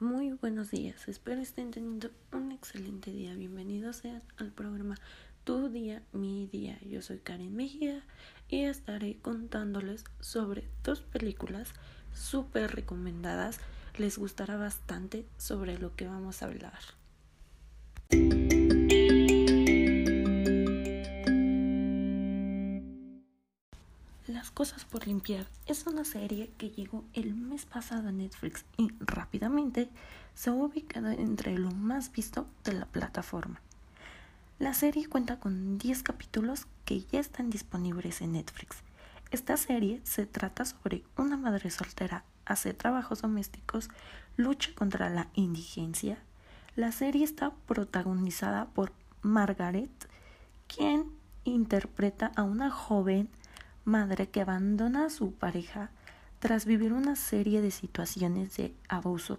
Muy 0.00 0.32
buenos 0.32 0.70
días. 0.70 1.08
Espero 1.08 1.40
estén 1.40 1.70
teniendo 1.70 2.10
un 2.32 2.52
excelente 2.52 3.10
día. 3.10 3.34
Bienvenidos 3.34 3.96
sean 3.96 4.22
al 4.36 4.52
programa 4.52 4.96
Tu 5.44 5.70
Día, 5.70 6.02
Mi 6.12 6.46
Día. 6.46 6.78
Yo 6.82 7.00
soy 7.00 7.18
Karen 7.18 7.56
Mejía 7.56 8.02
y 8.48 8.64
estaré 8.64 9.16
contándoles 9.22 10.04
sobre 10.20 10.68
dos 10.84 11.00
películas 11.00 11.72
súper 12.12 12.74
recomendadas. 12.74 13.60
Les 13.96 14.18
gustará 14.18 14.56
bastante 14.56 15.26
sobre 15.38 15.78
lo 15.78 15.96
que 15.96 16.06
vamos 16.06 16.42
a 16.42 16.46
hablar. 16.46 16.80
Cosas 24.58 24.84
por 24.84 25.06
limpiar 25.06 25.46
es 25.66 25.86
una 25.86 26.04
serie 26.04 26.50
que 26.58 26.70
llegó 26.70 27.04
el 27.12 27.32
mes 27.32 27.64
pasado 27.64 28.08
a 28.08 28.10
Netflix 28.10 28.64
y 28.76 28.90
rápidamente 28.98 29.88
se 30.34 30.50
ha 30.50 30.52
ubicado 30.52 31.10
entre 31.10 31.56
lo 31.56 31.70
más 31.70 32.10
visto 32.10 32.48
de 32.64 32.72
la 32.72 32.86
plataforma. 32.86 33.60
La 34.58 34.74
serie 34.74 35.08
cuenta 35.08 35.38
con 35.38 35.78
10 35.78 36.02
capítulos 36.02 36.66
que 36.84 37.02
ya 37.02 37.20
están 37.20 37.50
disponibles 37.50 38.20
en 38.20 38.32
Netflix. 38.32 38.78
Esta 39.30 39.56
serie 39.56 40.00
se 40.02 40.26
trata 40.26 40.64
sobre 40.64 41.04
una 41.16 41.36
madre 41.36 41.70
soltera, 41.70 42.24
hace 42.44 42.74
trabajos 42.74 43.22
domésticos, 43.22 43.88
lucha 44.36 44.70
contra 44.74 45.08
la 45.08 45.28
indigencia. 45.34 46.18
La 46.74 46.90
serie 46.90 47.22
está 47.22 47.52
protagonizada 47.68 48.64
por 48.64 48.90
Margaret, 49.22 50.08
quien 50.66 51.04
interpreta 51.44 52.32
a 52.34 52.42
una 52.42 52.72
joven 52.72 53.28
madre 53.88 54.28
que 54.28 54.42
abandona 54.42 55.06
a 55.06 55.10
su 55.10 55.32
pareja 55.32 55.90
tras 56.38 56.66
vivir 56.66 56.92
una 56.92 57.16
serie 57.16 57.60
de 57.60 57.70
situaciones 57.70 58.56
de 58.56 58.72
abuso 58.88 59.38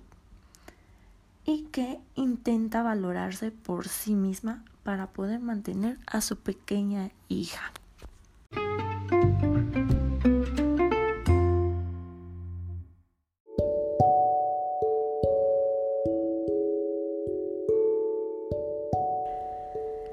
y 1.46 1.64
que 1.72 2.00
intenta 2.16 2.84
valorarse 2.84 3.52
por 3.52 3.88
sí 3.88 4.16
misma 4.16 4.66
para 4.84 5.08
poder 5.08 5.40
mantener 5.40 5.98
a 6.08 6.20
su 6.22 6.38
pequeña 6.38 7.12
hija. 7.30 7.72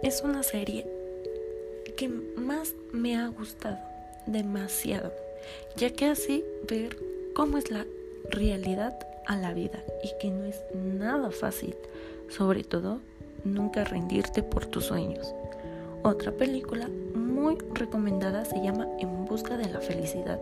Es 0.02 0.22
una 0.22 0.42
serie 0.44 0.86
que 1.96 2.08
más 2.08 2.74
me 2.92 3.16
ha 3.16 3.26
gustado 3.28 3.95
demasiado, 4.26 5.12
ya 5.76 5.90
que 5.90 6.06
así 6.06 6.44
ver 6.68 6.96
cómo 7.34 7.58
es 7.58 7.70
la 7.70 7.86
realidad 8.30 8.98
a 9.26 9.36
la 9.36 9.52
vida 9.52 9.82
y 10.02 10.10
que 10.20 10.30
no 10.30 10.44
es 10.44 10.60
nada 10.74 11.30
fácil, 11.30 11.74
sobre 12.28 12.64
todo 12.64 13.00
nunca 13.44 13.84
rendirte 13.84 14.42
por 14.42 14.66
tus 14.66 14.86
sueños. 14.86 15.34
Otra 16.02 16.32
película 16.32 16.88
muy 17.14 17.58
recomendada 17.74 18.44
se 18.44 18.62
llama 18.62 18.86
En 19.00 19.24
Busca 19.24 19.56
de 19.56 19.68
la 19.68 19.80
Felicidad. 19.80 20.40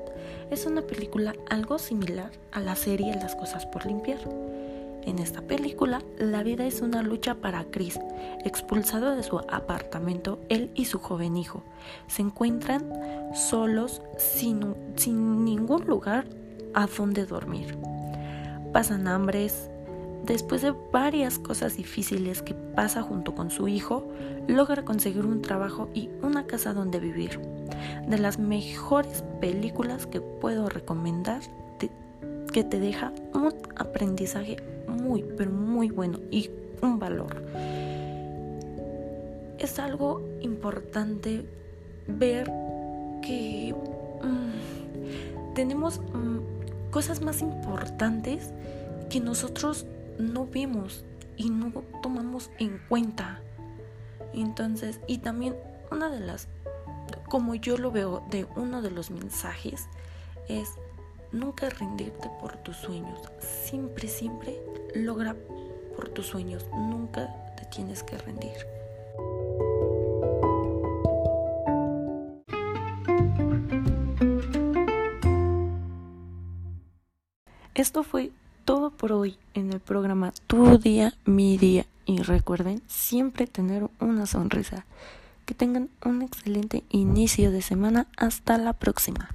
Es 0.50 0.66
una 0.66 0.82
película 0.82 1.34
algo 1.48 1.78
similar 1.78 2.30
a 2.52 2.60
la 2.60 2.76
serie 2.76 3.14
Las 3.14 3.34
Cosas 3.34 3.64
por 3.66 3.86
Limpiar. 3.86 4.18
En 5.06 5.18
esta 5.18 5.42
película, 5.42 6.00
la 6.18 6.42
vida 6.42 6.64
es 6.64 6.80
una 6.80 7.02
lucha 7.02 7.34
para 7.34 7.64
Chris. 7.64 8.00
Expulsado 8.44 9.14
de 9.14 9.22
su 9.22 9.38
apartamento, 9.38 10.40
él 10.48 10.70
y 10.74 10.86
su 10.86 10.98
joven 10.98 11.36
hijo 11.36 11.62
se 12.06 12.22
encuentran 12.22 12.90
solos 13.34 14.00
sin, 14.16 14.74
sin 14.96 15.44
ningún 15.44 15.84
lugar 15.84 16.24
a 16.72 16.86
donde 16.86 17.26
dormir. 17.26 17.76
Pasan 18.72 19.06
hambres. 19.06 19.70
Después 20.24 20.62
de 20.62 20.72
varias 20.90 21.38
cosas 21.38 21.76
difíciles 21.76 22.40
que 22.40 22.54
pasa 22.54 23.02
junto 23.02 23.34
con 23.34 23.50
su 23.50 23.68
hijo, 23.68 24.08
logra 24.48 24.82
conseguir 24.82 25.26
un 25.26 25.42
trabajo 25.42 25.90
y 25.92 26.08
una 26.22 26.46
casa 26.46 26.72
donde 26.72 26.98
vivir. 26.98 27.40
De 28.08 28.16
las 28.16 28.38
mejores 28.38 29.22
películas 29.42 30.06
que 30.06 30.22
puedo 30.22 30.70
recomendar 30.70 31.42
que 32.54 32.62
te 32.62 32.78
deja 32.78 33.12
un 33.32 33.52
aprendizaje 33.74 34.58
muy, 34.86 35.24
pero 35.36 35.50
muy 35.50 35.90
bueno 35.90 36.20
y 36.30 36.50
un 36.82 37.00
valor. 37.00 37.44
Es 39.58 39.80
algo 39.80 40.22
importante 40.40 41.44
ver 42.06 42.48
que 43.22 43.74
mm, 44.22 45.54
tenemos 45.54 45.98
mm, 45.98 46.90
cosas 46.92 47.22
más 47.22 47.42
importantes 47.42 48.52
que 49.10 49.18
nosotros 49.18 49.84
no 50.20 50.46
vemos 50.46 51.04
y 51.36 51.50
no 51.50 51.72
tomamos 52.04 52.52
en 52.60 52.78
cuenta. 52.88 53.40
Entonces, 54.32 55.00
y 55.08 55.18
también 55.18 55.56
una 55.90 56.08
de 56.08 56.20
las, 56.20 56.46
como 57.28 57.56
yo 57.56 57.78
lo 57.78 57.90
veo 57.90 58.22
de 58.30 58.46
uno 58.54 58.80
de 58.80 58.92
los 58.92 59.10
mensajes, 59.10 59.88
es 60.48 60.68
nunca 61.34 61.68
rendirte 61.68 62.30
por 62.40 62.56
tus 62.58 62.76
sueños. 62.76 63.18
Siempre, 63.40 64.08
siempre 64.08 64.56
logra 64.94 65.36
por 65.96 66.08
tus 66.08 66.26
sueños. 66.26 66.64
Nunca 66.72 67.28
te 67.56 67.64
tienes 67.66 68.02
que 68.02 68.16
rendir. 68.16 68.52
Esto 77.74 78.04
fue 78.04 78.30
todo 78.64 78.90
por 78.90 79.12
hoy 79.12 79.36
en 79.54 79.72
el 79.72 79.80
programa 79.80 80.32
Tu 80.46 80.78
día, 80.78 81.14
mi 81.24 81.58
día. 81.58 81.86
Y 82.06 82.18
recuerden 82.18 82.82
siempre 82.86 83.46
tener 83.46 83.88
una 83.98 84.26
sonrisa. 84.26 84.84
Que 85.46 85.54
tengan 85.54 85.90
un 86.04 86.22
excelente 86.22 86.84
inicio 86.90 87.50
de 87.50 87.60
semana. 87.60 88.06
Hasta 88.16 88.56
la 88.56 88.72
próxima. 88.74 89.28